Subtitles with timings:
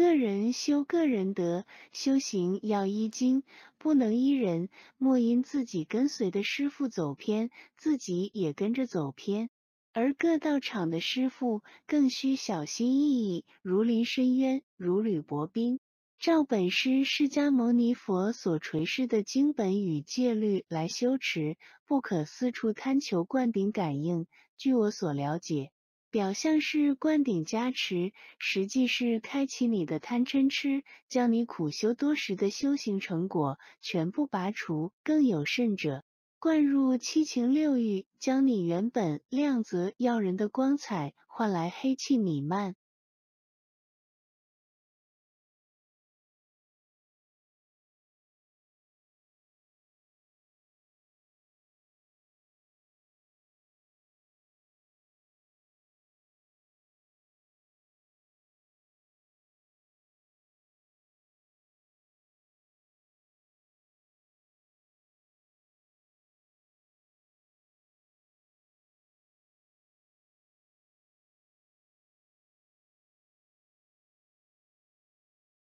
[0.00, 3.42] 个人修个人德，修行要依经，
[3.76, 4.70] 不能依人。
[4.96, 9.50] 莫因自己跟随的师傅走偏，自己也跟着走偏。
[9.92, 15.80] 而各道场的师傅更需小心翼翼，如临深渊，如履薄冰，
[16.18, 24.26] 照本师释迦牟尼佛所垂示的经本与戒律来修持，不可四处贪求灌顶感应。
[24.56, 25.70] 据我所了解。
[26.10, 34.90] 表象是灌顶加持，实际是开启你的贪嗔痴，将你苦修多时的修行成果全部拔除。
[35.04, 36.02] 更有甚者，
[36.40, 42.74] 灌入七情六欲，将你原本亮泽耀人的光彩换来黑气弥漫。